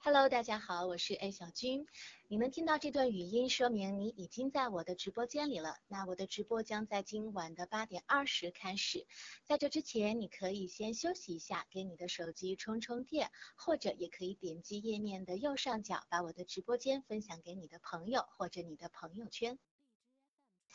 [0.00, 1.84] Hello，大家好，我是 A 小军。
[2.28, 5.76] 你能听到这段语音，说明你已经在我的直播间里了。
[5.88, 9.06] 那我的直播将在今晚的八点二十开始。
[9.44, 19.58] 在这之前，你可以先休息一下，给你的手机充充电，或者也可以点击页面的右上角，把我的直播间分享给你的朋友或者你的朋友圈。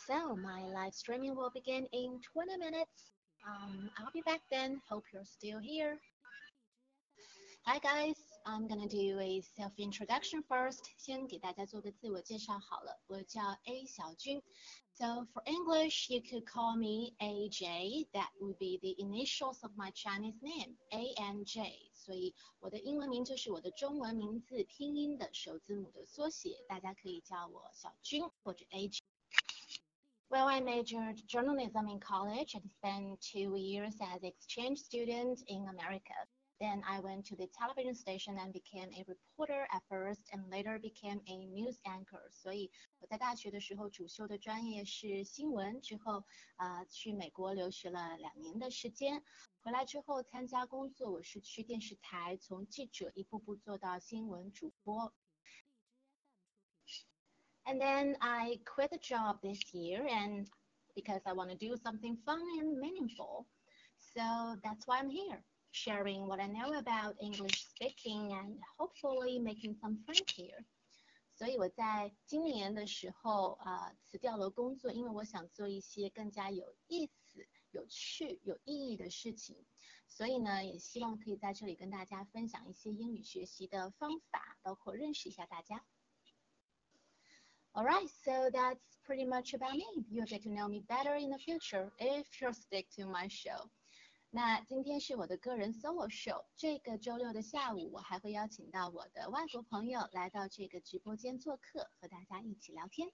[0.05, 3.13] So my live streaming will begin in 20 minutes.
[3.47, 4.81] Um, I'll be back then.
[4.89, 5.97] Hope you're still here.
[7.65, 10.80] Hi guys, I'm gonna do a self-introduction first.
[10.96, 14.42] 先给大家做个自我介绍好了，我叫 A 小军。
[14.94, 18.08] So for English, you could call me AJ.
[18.12, 21.90] That would be the initials of my Chinese name, A N J.
[21.94, 28.98] 所以我的英文名就是我的中文名字拼音的首字母的缩写，大家可以叫我小军或者 AJ.
[30.30, 36.14] Well, I majored journalism in college and spent two years as exchange student in America.
[36.62, 40.80] Then I went to the television station and became a reporter at first and later
[40.80, 42.28] became a news anchor.
[42.32, 46.24] 所以我在大学的时候主修的专业是新闻，之后
[46.56, 49.22] 啊、呃、去美国留学了两年的时间，
[49.60, 55.12] 回来之后参加工作，我是去电视台从记者一步步做到新闻主播。
[57.64, 60.48] And then I quit the job this year and
[60.96, 63.46] because I want to do something fun and meaningful.
[63.98, 69.76] So that's why I'm here sharing what I know about English speaking and hopefully making
[69.80, 70.64] some friends here.
[71.34, 79.64] 所以我在今年的时候啊、呃、辞掉了工作，因为我想做一些更加有意思、有趣、有意义的事情。
[80.08, 85.84] 所以呢，也希望可以在这里跟大家分享一些英语学习的方法，包括认识一下大家。
[87.72, 89.84] Alright, so that's pretty much about me.
[90.10, 93.68] You'll get to know me better in the future if you stick to my show.
[94.35, 96.43] 那今天是我的个人 solo show。
[96.55, 103.11] 这个周六的下午，我还会邀请到我的外国朋友来到这个直播间做客，和大家一起聊天。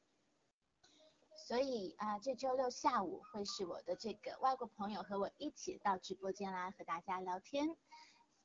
[1.45, 7.75] 所以啊，这周六下午会是我的这个外国朋友和我一起到直播间来和大家聊天。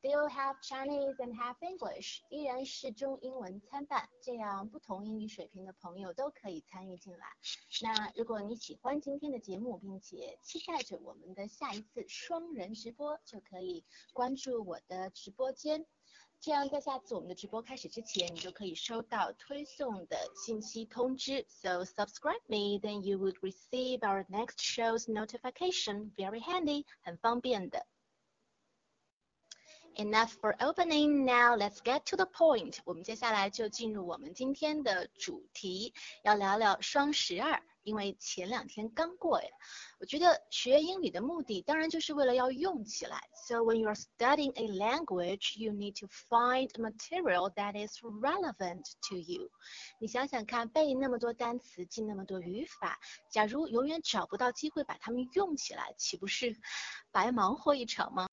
[0.04, 7.26] Still have Chinese and have English，依然是中英文参半，这样不同英语水平的朋友都可以参与进来。
[7.82, 13.82] 那如果你喜欢今天的节目，并且期待着我们的下一次双人直播，就可以
[14.12, 15.86] 关注我的直播间。
[16.38, 21.46] 这样在下次我们的直播开始之前，你就可以收到推送的信息通知。
[21.48, 26.10] So subscribe me, then you would receive our next show's notification.
[26.14, 27.86] Very handy，很方便的。
[29.96, 31.24] Enough for opening.
[31.24, 32.78] Now let's get to the point.
[32.84, 35.94] 我们接下来就进入我们今天的主题，
[36.24, 37.62] 要聊聊双十二。
[37.84, 39.48] 因为前两天刚过呀，
[40.00, 43.20] 我觉得学英语的目的当然就是为了要用起来。
[43.46, 49.50] So when you're studying a language, you need to find material that is relevant to you.
[50.00, 52.98] 你想想看，背那么多单词，记那么多语法，
[53.30, 56.56] 假如永远找不到机会把它们用起来，岂不是
[57.12, 58.26] 白忙活一场吗？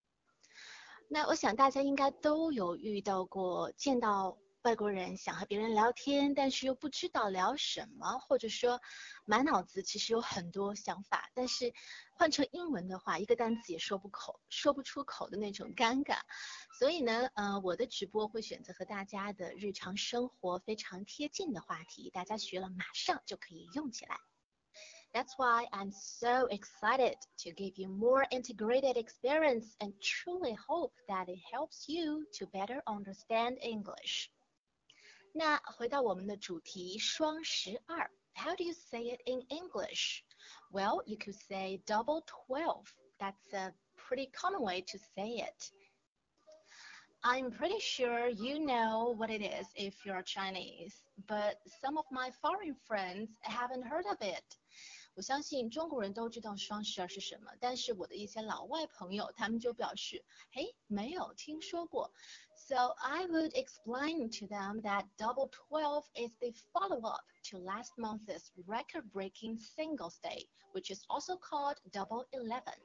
[1.13, 8.79] 那我想大家应该都有遇到过，见到外国人想和别人聊天，但是又不知道聊什么，或者说
[9.25, 11.73] 满脑子其实有很多想法，但是
[12.13, 16.17] 换成英文的话，一个单词也说不口，说不出口的那种尴尬。
[16.79, 24.15] 所以呢，呃，我的直播会选择和大家的日常生活非常贴近的话题，大家学了马上就可以用起来。
[25.14, 31.38] That's why I'm so excited to give you more integrated experience and truly hope that it
[31.50, 34.30] helps you to better understand English.
[35.32, 38.10] 那回到我们的主题，双十二。
[38.34, 40.22] How do you say it in English?
[40.70, 42.84] Well, you could say double twelve.
[43.18, 45.72] That's a pretty common way to say it.
[47.22, 52.30] I'm pretty sure you know what it is if you're Chinese, but some of my
[52.42, 54.44] foreign friends haven't heard of it.
[55.13, 62.13] 我相信中国人都知道双十二是什么，但是我的一些老外朋友，他们就表示，嘿，没有听说过。
[62.55, 69.59] So I would explain to them that Double Twelve is the follow-up to last month's record-breaking
[69.59, 72.77] Singles Day, which is also called Double Eleven.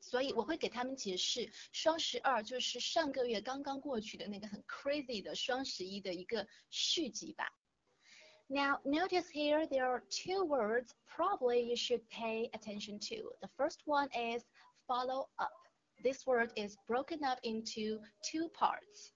[0.00, 7.52] 所以我会给他们解释，双十二就是上个月刚刚过去的那个很 crazy 的双十一的一个续集吧。
[8.49, 13.31] Now, notice here there are two words probably you should pay attention to.
[13.41, 14.43] The first one is
[14.87, 15.51] follow up.
[16.03, 19.11] This word is broken up into two parts.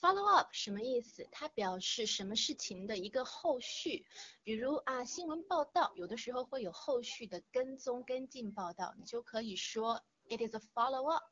[0.00, 1.26] Follow up 什么意思？
[1.30, 4.04] 它表示什么事情的一个后续，
[4.42, 11.22] 比如啊新闻报道，有的时候会有后续的跟踪跟进报道，你就可以说 It is a follow-up，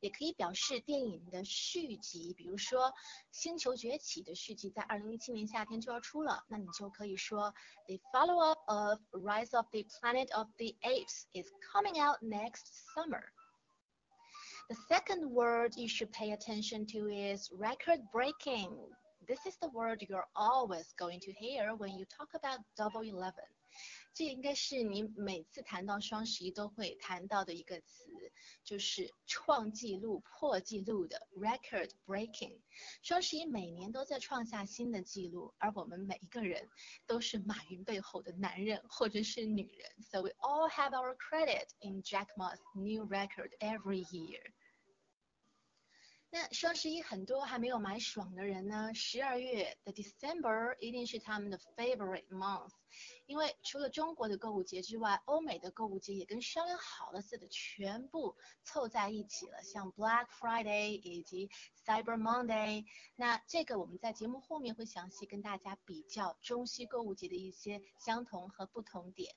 [0.00, 2.32] 也可以表示电影的续集。
[2.32, 2.88] 比如说《
[3.30, 7.54] 星球崛起》的续集在二零一七年夏天就要出了，那你就可以说
[7.86, 13.24] The follow-up of Rise of the Planet of the Apes is coming out next summer.
[14.68, 18.70] The second word you should pay attention to is record breaking.
[19.26, 23.44] This is the word you're always going to hear when you talk about Double Eleven.
[24.15, 28.31] 这应该是你每次谈到双十一都会谈到的一个词，
[28.63, 32.61] 就是创纪录、破纪录的 record breaking。
[33.03, 36.69] 双十一每年都在创下新的纪录，而我们每一个人
[37.05, 39.91] 都是马云背后的男人或者是女人。
[40.09, 44.53] So we all have our credit in Jack Ma's new record every year.
[46.29, 52.71] 那双十一很多还没有买爽的人呢，十二月的 December 一定是他们的 favorite month。
[53.25, 61.49] 因为除了中国的购物节之外，欧美的购物节也跟商量好了似的，全部凑在一起了，像 Black Friday 以及
[61.85, 62.85] Cyber Monday。
[63.15, 69.35] 那这个我们在节目后面会详细跟大家比较中西购物节的一些相同和不同点。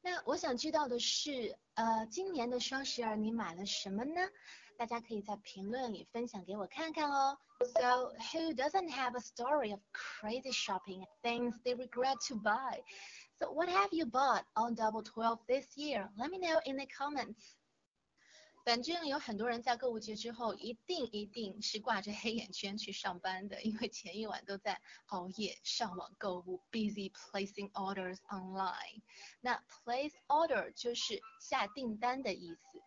[0.00, 4.20] 那我想知道的是，呃，今年的双十二你买了什么呢？
[4.77, 7.37] 大家可以在评论里分享给我看看哦。
[7.59, 12.81] So who doesn't have a story of crazy shopping and things they regret to buy?
[13.39, 16.09] So what have you bought on Double Twelve this year?
[16.17, 17.55] Let me know in the comments.
[18.65, 29.01] 反正有很多人在购物节之后，一定一定是挂着黑眼圈去上班的，因为前一晚都在熬夜上网购物，busy placing orders online。
[29.39, 32.81] 那 place order 就是下订单的意思。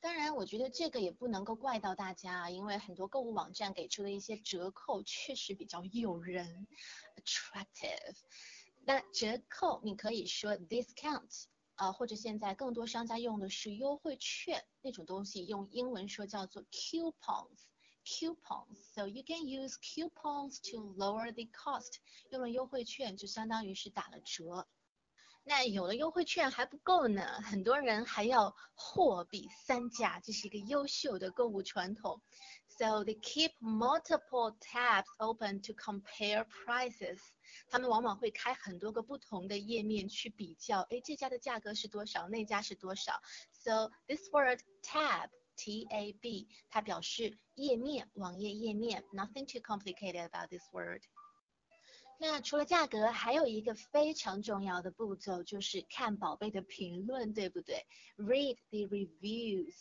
[0.00, 6.68] 当然，我觉得这个也不能够怪到大家啊，因为很多购物网站给出的一些折扣确实比较诱人
[7.16, 8.16] ，attractive。
[8.84, 18.76] 那折扣你可以说 discount，啊，或者现在更多商家用的是优惠券那种东西，用英文说叫做 coupons，coupons。
[18.94, 21.96] So you can use coupons to lower the cost。
[22.30, 24.68] 用了优惠券就相当于是打了折。
[25.48, 32.20] 那有了优惠券还不够呢，很多人还要货比三家，这是一个优秀的购物传统。
[32.68, 37.18] So they keep multiple tabs open to compare prices。
[37.70, 43.22] 他们往往会开很多个不同的页面去比较，哎，这家的价格是多少，那家是多少。
[43.54, 49.02] So this word tab, T-A-B，它表示页面，网页页面。
[49.14, 51.00] Nothing too complicated about this word。
[52.20, 57.86] 那除了价格，还有一个非常重要的步骤，就是看宝贝的评论，对不对
[58.16, 59.74] ？Read the reviews。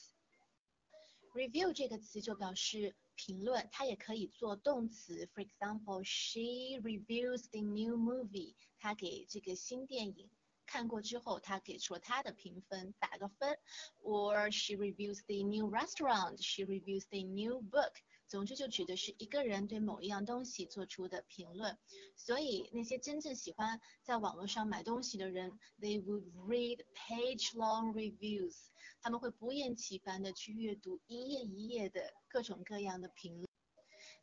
[1.34, 5.28] Review 这个词就表示评论，它也可以做动词。
[5.34, 8.54] For example, she reviews the new movie。
[8.80, 10.30] 她给这个新电影
[10.68, 13.58] 看过之后，她给出了她的评分，打个分。
[14.04, 16.40] Or she reviews the new restaurant.
[16.40, 17.94] She reviews the new book.
[18.28, 21.78] 总之就指的是一个人对某一样东西做出的评论，
[22.18, 28.56] 所以那些真正喜欢在网络上买东西的人，they would read page-long reviews，
[29.02, 33.47] 他们会不厌其烦的去阅读一页一页的各种各样的评论。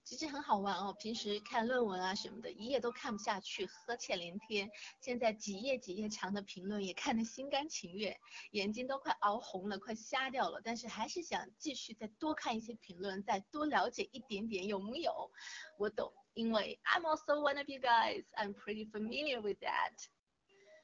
[0.04, 4.70] 其实很好玩哦，平时看论文啊什么的，一页都看不下去，呵欠连天。
[5.00, 8.20] 现在几页几页长的评论也看得心甘情愿，
[8.50, 10.60] 眼睛都快熬红了，快瞎掉了。
[10.62, 15.30] 但是还是想继续再多看一些评论，再多了解一点点，有木有？
[15.78, 18.24] 我懂，因为 I'm also one of you guys.
[18.34, 19.94] I'm pretty familiar with that.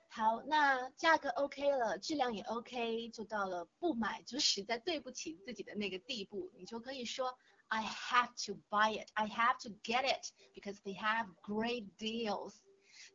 [0.09, 7.37] 好，那价格 OK 了，质量也 OK，就到了不买就实在对不起自己的那个地步，你就可以说。
[7.70, 9.12] I have to buy it.
[9.16, 12.62] I have to get it because they have great deals.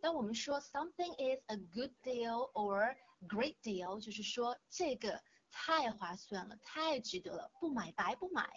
[0.01, 2.95] 当我们说 something is a good deal or
[3.27, 8.49] great deal，就是说这个太划算了，太值得了，不买白不买。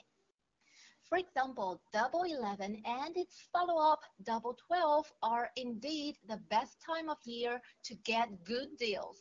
[1.09, 7.19] For example, Double Eleven and its follow-up Double Twelve are indeed the best time of
[7.25, 9.17] year to get good deals.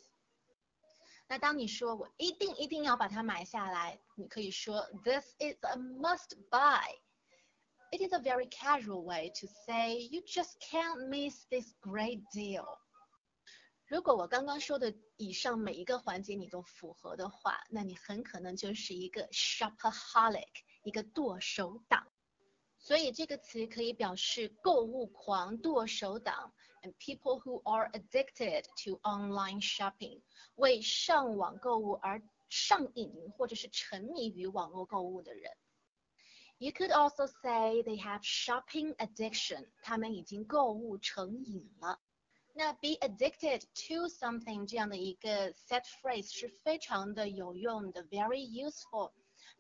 [1.30, 6.84] 那当你说我一定一定要把它买下来，你可以说 This is a must buy.
[7.92, 12.66] It is a very casual way to say you just can't miss this great deal.
[13.88, 20.48] 如果我刚刚说的以上每一个环节你都符合的话，那你很可能就是一个 shopaholic，
[20.84, 22.06] 一个剁手党。
[22.87, 26.53] 所以这个词可以表示购物狂、剁手党。
[26.99, 30.21] people who are addicted to online shopping，
[30.57, 35.53] 为上网购物而上瘾或者是沉迷于网络购物的人。
[36.59, 42.01] You could also say they have shopping addiction，他们已经购物成瘾了。
[42.55, 49.13] 那 be addicted to something 这样的一个 set phrase 是非常的有用的，very useful。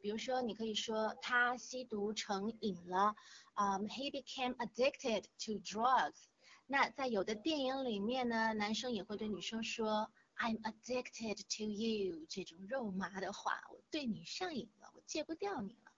[0.07, 3.15] 比如说，你可以说他吸毒成瘾了，
[3.55, 6.25] 嗯、um,，he became addicted to drugs。
[6.67, 15.93] 那在有的电影里面呢，男生也会对女生说 I'm addicted to you 这种肉麻的话，我对你上瘾了，我戒不掉你了。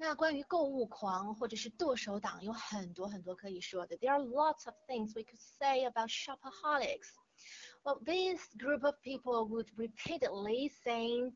[0.00, 3.98] 那关于购物狂或者是剁手党有很多很多可以说的。
[3.98, 7.08] There are lots of things we could say about shopaholics.
[7.82, 11.34] Well, this group of people would repeatedly saying,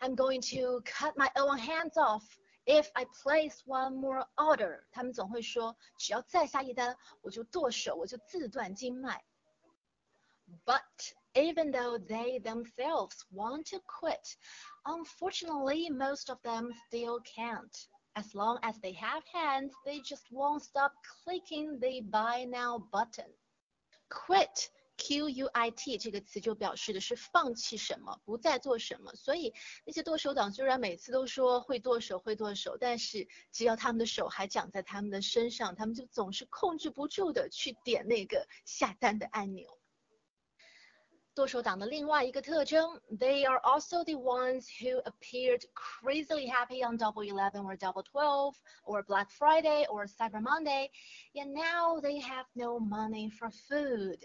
[0.00, 2.22] "I'm going to cut my own hands off."
[2.64, 9.24] If I place one more order，他们总会说，只要再下一单，我就剁手，我就自断经脉。
[10.64, 14.36] But even though they themselves want to quit,
[14.84, 17.88] unfortunately, most of them still can't.
[18.14, 20.92] As long as they have hands, they just won't stop
[21.24, 23.32] clicking the buy now button.
[24.10, 29.12] Quit Q U I T 这个词就表示的是放弃什么，不再做什么。
[29.16, 29.52] 所以
[29.84, 39.78] 那些剁手党虽然每次都说会剁手会剁手，但是只要他们的手还长在他们的身上，他们就总是控制不住的去点那个下单的按钮。
[41.34, 49.02] 剁手党的另外一个特征，they are also the ones who appeared crazily happy on Double Eleven or Double Twelve or
[49.02, 50.90] Black Friday or Cyber Monday,
[51.32, 54.18] yet now they have no money for food.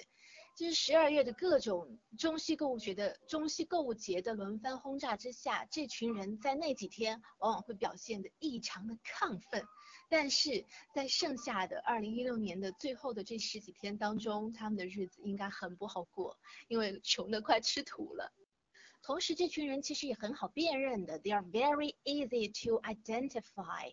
[0.55, 9.65] 就是十二月的各种中西购物节的中西购物节的轮番轰炸之下，这群人在那几天往往会表现得异常的亢奋。
[10.11, 18.31] 但是在剩下的二零一六年的最后的这十几天当中，他们的日子应该很不好过，因为穷得快吃土了。
[19.03, 23.93] 同时，这群人其实也很好辨认的，they are very easy to identify。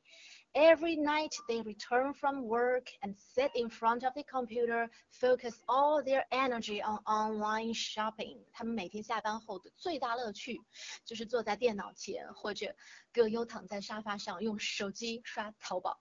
[0.52, 6.02] Every night they return from work and sit in front of the computer, focus all
[6.04, 8.38] their energy on online shopping。
[8.52, 10.60] 他们每天下班后的最大乐趣
[11.04, 12.74] 就是坐在电脑前，或者
[13.12, 16.00] 葛优躺在沙发上用手机刷淘宝。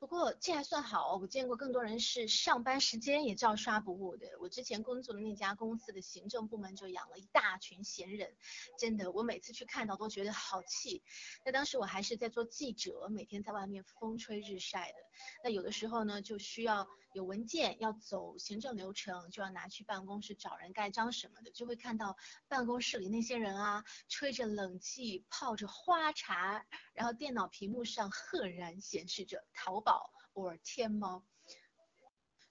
[0.00, 4.26] 不过这还算好，我见过更多人是上班时间也照刷不误的。
[4.40, 8.34] 我之前工作的那家公司的行政部门就养了一大群闲人，
[8.78, 11.02] 真的，我每次去看到都觉得好气。
[11.44, 14.98] 那当时我还是在做记者，每天在外面风吹日晒的。
[15.44, 22.16] 那有的时候呢，就需要有文件要走行政流程，就要拿去办公室找人盖章什么的，就会看到
[22.48, 26.64] 办公室里那些人啊，吹着冷气，泡着花茶，
[26.94, 30.12] 然后电脑屏幕上赫然显示着淘宝。
[30.32, 31.26] 或天猫，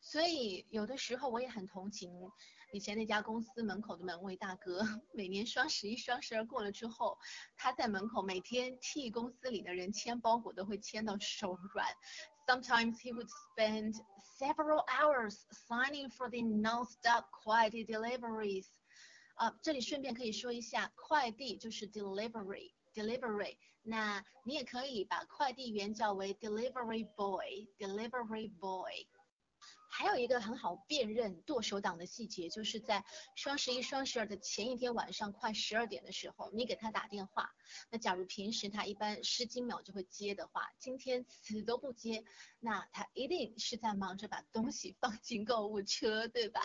[0.01, 2.11] 所以有的时候我也很同情
[2.71, 4.85] 以前那家公司门口的门卫大哥。
[5.11, 7.17] 每年双十一、双十二过了之后，
[7.57, 11.87] 他在门口每天替公司里的人签包裹，都会签到手软。
[12.47, 13.95] Sometimes he would spend
[14.37, 15.35] several hours
[15.67, 18.67] signing for the non-stop 快递 deliveries。
[19.35, 23.57] 啊，这里顺便可以说一下，快递就是 delivery，delivery。
[23.81, 29.07] 那你也可以把快递员叫为 delivery boy，delivery boy。
[29.99, 33.03] 还有一个很好辨认剁手党的细节，就是在
[33.35, 37.51] 双十一、双十二的前一天晚上快十二点的时候，你给他打电话。
[37.91, 42.23] 那假如平时他一般十几秒就会接的话，今天死都不接，
[42.61, 46.61] 那他一定是在忙着把东西放进购物车，对吧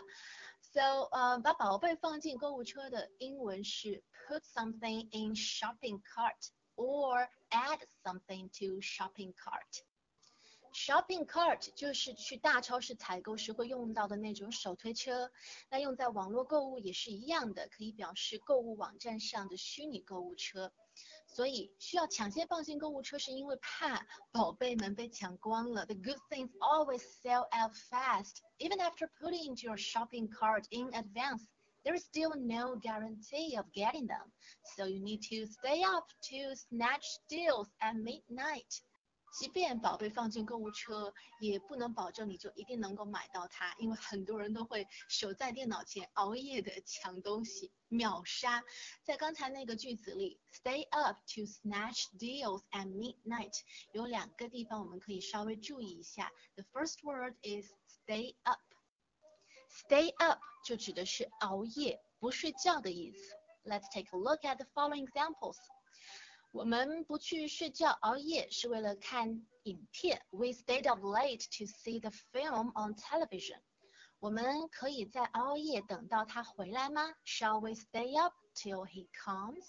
[0.60, 6.50] ？So，呃，把宝贝放进购物车的英文是 put something in shopping cart。
[6.76, 9.84] or add something to shopping cart.
[10.73, 15.31] Shopping cart 就是去大超市采购时会用到的那种手推车，
[15.69, 20.71] 那用在网络购物也是一样的，可以表示购物网站上的虚拟购物车。
[21.27, 25.85] 所以需要抢先放进购物车，是因为怕宝贝们被抢光了。
[25.85, 31.45] The good things always sell out fast, even after putting into your shopping cart in advance
[31.83, 34.31] there is still no guarantee of getting them,
[34.75, 38.81] so you need to stay up to snatch deals at midnight.
[39.36, 48.62] 即便宝贝放进购物车，也不能保证你就一定能够买到它，因为很多人都会守在电脑前熬夜的抢东西，秒杀。
[49.02, 53.58] 在刚才那个句子里，stay up to snatch deals at midnight，
[53.92, 56.30] 有两个地方我们可以稍微注意一下。
[56.54, 58.60] The first word is stay up。
[59.68, 63.34] Stay up 就指的是熬夜、不睡觉的意思。
[63.64, 65.56] Let's take a look at the following examples.
[66.54, 70.24] 我们不去睡觉熬夜是为了看影片。
[70.30, 73.60] We stayed up late to see the film on television.
[74.20, 79.64] 我们可以在熬夜等到他回来吗？Shall we stay up till he comes?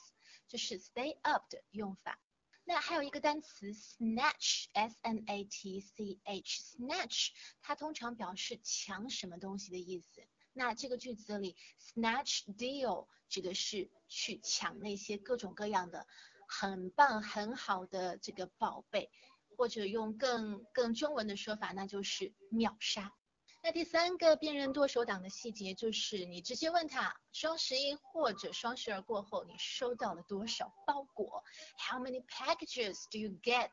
[0.48, 2.20] 就是 stay up 的用法。
[2.65, 7.30] 那还有一个单词 snatch，s n a t c h，snatch，
[7.63, 10.24] 它通常表示抢什么东西的意思。
[10.57, 16.07] 那这个句子里，snatch deal 指的是去抢那些各种各样的
[16.47, 19.12] 很棒很好的这个宝贝，
[19.57, 23.13] 或者用更更中文的说法，那就是秒杀。
[23.62, 31.43] 那第三个辨认剁手党的细节就是，你直接问他双十一或者双十二过后你收到了多少包裹
[31.77, 33.71] ？How many packages do you get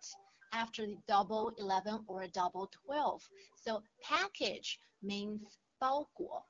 [0.50, 3.22] after the double eleven or double twelve?
[3.54, 5.42] So package means
[5.78, 6.48] 包裹。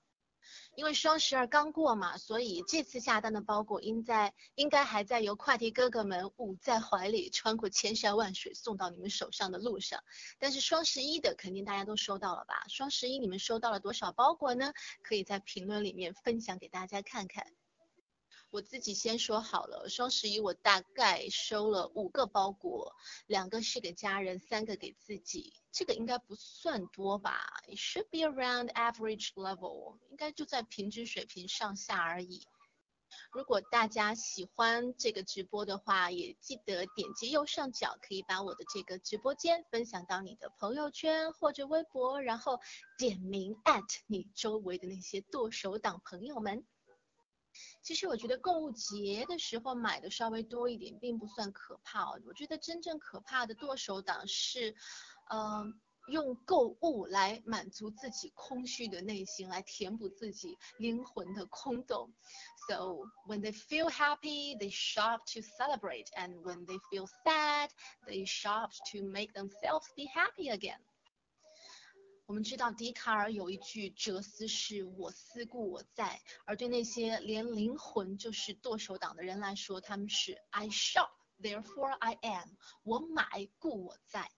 [0.74, 10.02] 因为双十二刚过嘛，所以这次下单的包裹应在应该还在由快递哥哥们捂在怀里，穿过千山万水送到你们手上的路上。
[10.38, 12.64] 但是双十一的肯定大家都收到了吧？
[12.68, 14.72] 双十一你们收到了多少包裹呢？
[15.02, 17.46] 可以在评论里面分享给大家看看。
[18.52, 22.94] 我自己先说好了，双十一我大概收了五个包裹，
[23.26, 32.46] 两个是给家人，三个给自己，这个应该不算多吧？It should be around average level，应该就在平均水平上下而已。
[33.30, 42.60] 如果大家喜欢这个直播的话，也记得点击右上角，可以把我的这个直播间分享到你的朋友圈或者微博，然后
[42.98, 46.66] 点名 at 你周围的那些剁手党朋友们。
[47.82, 52.20] 其实我觉得购物节的时候买的稍微多一点，并不算可怕哦。
[52.26, 54.74] 我觉得真正可怕的剁手党是，
[55.30, 62.12] 嗯，用购物来满足自己空虚的内心，来填补自己灵魂的空洞。
[62.68, 67.70] So when they feel happy, they shop to celebrate, and when they feel sad,
[68.06, 70.78] they shop to make themselves be happy again.
[72.32, 81.10] 我们知道笛卡尔有一句哲思是“我思故我在”，而对那些连灵魂就是剁手党的人来说，他们是 “I shop,
[81.42, 82.48] therefore I am”，
[82.84, 84.30] 我买故我在。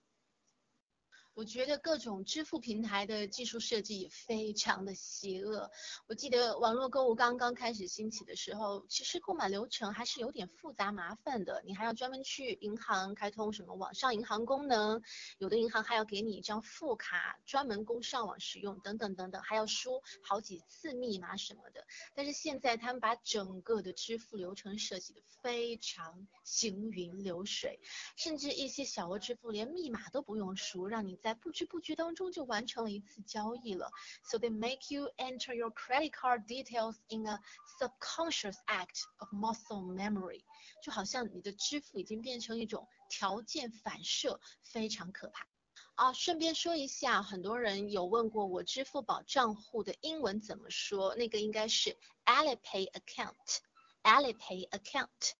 [1.35, 5.69] 我觉得各种支付平台的技术设计也非常的邪恶。
[6.07, 11.61] 我记得网络购物刚刚开始兴起的时候，其实购买流程还是有点复杂麻烦的。
[11.65, 15.01] 你还要专门去银行开通什么网上银行功能，
[15.37, 21.85] 有的银行还要给你一张副卡，专门供上网使用，等等等等，还要输好几次密码什么的。
[22.13, 27.81] 但是现在他们把整个的支付流程设计的非常行云流水，
[28.15, 31.19] 甚至一些小额支付连密码都不用输，让你。
[31.25, 33.89] 在不知不觉当中就完成了一次交易了。
[34.29, 37.39] So they make you enter your credit card details in a
[37.79, 40.43] subconscious act of muscle memory，
[40.83, 45.47] 就好像你的支付已经变成一种条件反射，非常可怕。
[45.95, 55.31] 啊，顺便说一下，很多人有问过我支付宝账户的英文怎么说，那个应该是 Alipay account，Alipay account。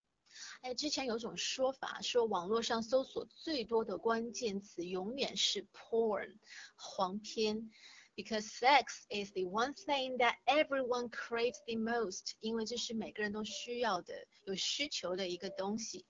[0.66, 6.40] 哎，之前有种说法，说网络上搜索最多的关键词永远是 porn，
[6.76, 7.70] 黄片
[8.16, 16.08] ，because sex is the one thing that everyone craves the most，因为这是每个人都需要的、有需求的一个东西。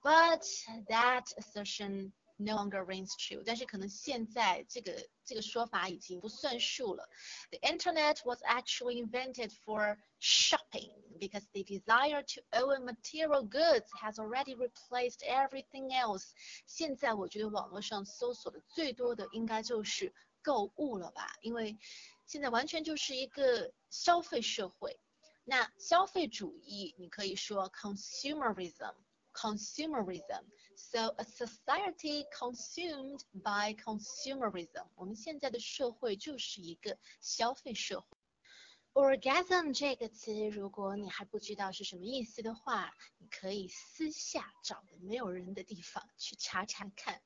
[0.00, 0.42] But
[0.86, 7.07] that assertion no longer rings true，但是可能现在这个这个说法已经不算数了。
[7.51, 14.55] The internet was actually invented for shopping because the desire to own material goods has already
[14.55, 16.31] replaced everything else。
[16.65, 21.77] 现在我觉得网络上搜索的最多的应该就是购物了吧，因为
[22.25, 24.99] 现在完全就是一个消费社会。
[25.45, 27.69] 那消费主义，你可以说
[29.37, 38.07] consumerism，consumerism。So a society consumed by consumerism，我们现在的社会就是一个消费社会。
[38.93, 47.19] Orgasm 这个词，如果你还不知道是什么意思的话，你可以私下找个没有人的地方去查查看。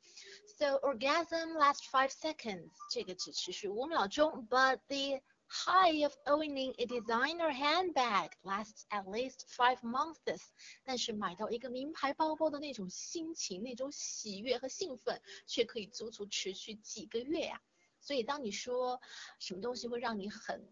[0.58, 5.22] So orgasm lasts five seconds，这个只持续五秒钟，but the
[5.53, 10.41] high of owning a designer handbag lasts at least five months。
[10.83, 17.61] 但是买到一个名牌包包的那种心情、那种喜悦和兴奋，却可以足足持续几个月呀。
[18.01, 19.01] 所以当你说
[19.38, 20.67] 什么东西会让你很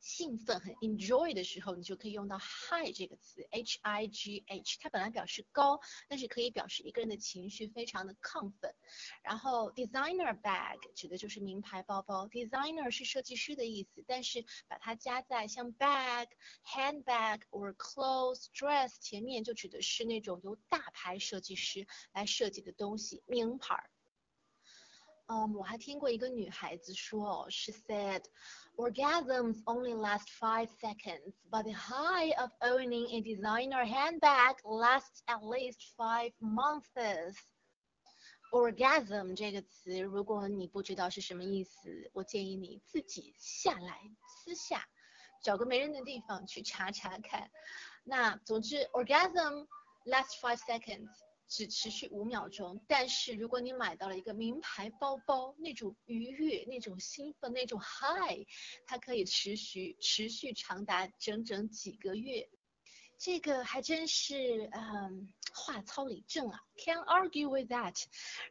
[0.00, 8.74] 兴奋很 enjoy 的时候，你就可以用到 high 这个词，h i g h，它本来表示高，但是可以表示一个人的情绪非常的亢奋。
[9.22, 16.28] 然后 designer bag 指的就是名牌包包，designer 是设计师的意思，但是把它加在像 bag、
[16.64, 23.90] handbag or clothes、dress 前面，就指的是那种由大牌设计师来设计的东西，名牌。
[25.29, 35.41] 嗯，我还听过一个女孩子说，She said。Orgasms only last five seconds, but the high of owning a designer handbag lasts at
[35.41, 37.37] least five months.
[38.51, 44.85] Orgasm 这个词，如果你不知道是什么意思，我建议你自己下来私下
[45.41, 47.49] 找个没人的地方去查查看。
[48.03, 49.65] 那总之，orgasm
[50.05, 51.07] lasts five seconds。
[51.50, 58.46] 只持续五秒钟，但是如果你买到了一个名牌包包，那种愉悦、那种兴奋、那种 high，
[58.86, 62.48] 它可以持续持续长达整整几个月。
[63.18, 68.00] 这个还真是嗯话糙理正啊，can argue with that，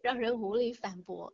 [0.01, 1.33] 让人无力反驳。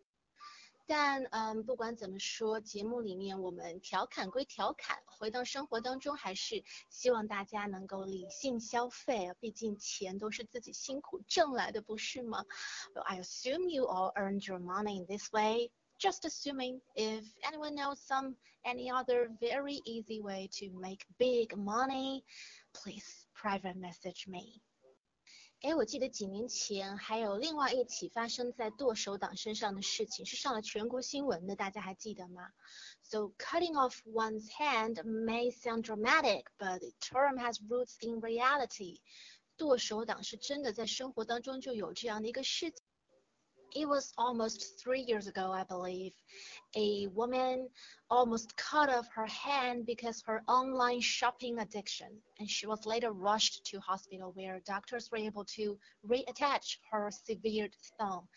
[0.87, 12.45] 但嗯，不管怎么说，节目里面我们调侃归调侃，回到生活当中，还是希望大家能够理性消费啊，毕竟钱都是自己辛苦挣来的，不是吗？
[12.95, 15.71] Well, I assume you all earned your money in this way.
[16.01, 22.25] Just assuming if anyone knows some any other very easy way to make big money,
[22.73, 24.61] please private message me.
[25.62, 32.52] 哎，我记得几年前还有另外一起发生在剁手党身上的事情，是上了全国新闻的，大家还记得吗
[33.02, 39.00] ？So cutting off one's hand may sound dramatic, but the term has roots in reality.
[39.58, 42.85] 剁手党是真的在生活当中就有这样的一个事情。
[43.75, 46.13] It was almost three years ago, I believe.
[46.75, 47.69] A woman
[48.09, 53.65] almost cut off her hand because her online shopping addiction, and she was later rushed
[53.67, 58.29] to hospital where doctors were able to reattach her severed thumb.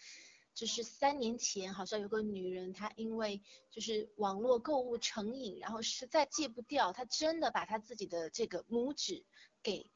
[0.53, 9.25] 就是三年前，好像有个女人，她因为就是网络购物成瘾，然后实在戒不掉，她真的把她自己的这个拇指
[9.63, 9.89] 给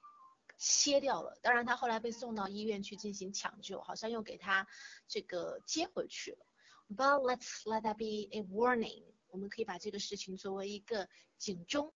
[0.59, 4.67] 切掉了，当然他后来被送到医院去进行抢救，好像又给他
[5.09, 6.47] 这个接回去了。
[6.89, 11.93] But let's let that be a warning，我们可以把这个事情作为一个警钟。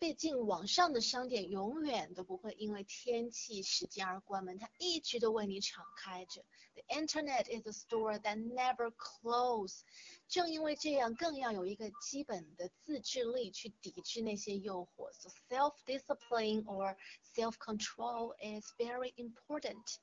[0.00, 6.44] 毕竟网上的商店永远都不会因为天气时间而关门，它一直都为你敞开着。
[6.74, 9.80] The internet is a store that never close。
[10.28, 15.10] 正因为这样，更要有一个基本的自制力去抵制那些诱惑。
[15.12, 16.96] So self-discipline or
[17.34, 19.98] self-control is very important.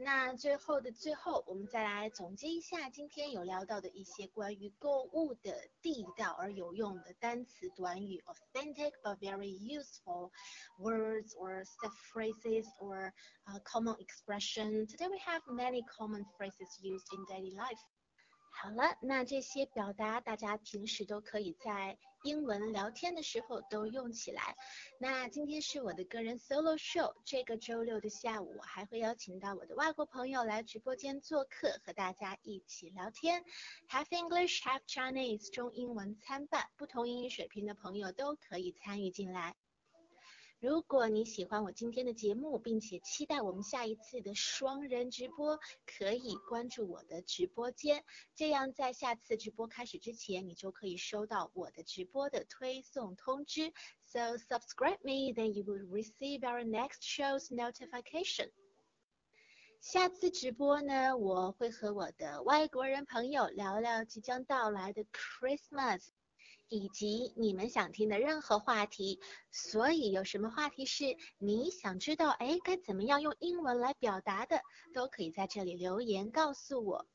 [0.00, 10.30] 那最后的最后，我们再来总结一下今天有聊到的一些关于购物的地道而有用的单词短语，authentic but very useful
[10.78, 13.12] words or set phrases or
[13.46, 14.86] uh, common expression.
[14.86, 17.80] Today we have many common phrases used in daily life.
[18.55, 24.55] 好了，那这些表达大家平时都可以在英文聊天的时候都用起来。
[24.99, 33.43] 那今天是我的个人 solo show，这个周六的下午我还会邀请到我的外国朋友来直播间做客，和大家一起聊天。
[33.89, 39.55] Half English, half Chinese，中英文参半，不同英语水平的朋友都可以参与进来。
[40.63, 53.73] 如果你喜欢我今天的节目，并且期待我们下一次的双人直播，可以关注我的直播间，这样在下次直播开始之前，你就可以收到我的直播的推送通知。
[54.05, 58.49] So subscribe me, then you will receive our next show's notification.
[59.81, 66.03] 下次直播呢，我会和我的外国人朋友聊聊即将到来的 Christmas。
[66.73, 69.19] 以及你们想听的任何话题，
[69.51, 74.59] 所以有什么话题是你想知道，哎，该怎么样用英文来表达的，
[74.91, 77.05] 都可以在这里留言告诉我。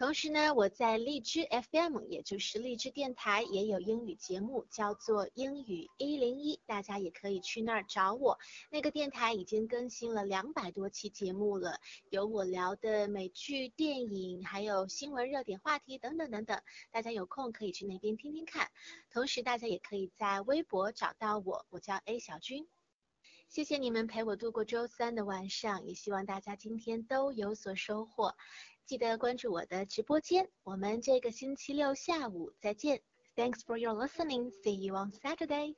[0.00, 8.38] 同时呢，我在荔枝 FM，也就是荔枝电台，也有英语节目，叫做英语一零一，大家也可以去那儿找我。
[8.70, 18.70] 那个电台已经更新了两百多期节目了，有我聊的美剧、电影，还有新闻热点话题等等等等，大家有空可以去那边听听看。
[19.12, 22.66] 同时，大家也可以在微博找到我，我叫 A 小军。
[23.50, 28.34] 谢谢你们陪我度过周三的晚上，也希望大家今天都有所收获。
[28.90, 33.00] 记得关注我的直播间，我们这个星期六下午再见。
[33.36, 34.50] Thanks for your listening.
[34.64, 35.76] See you on Saturday.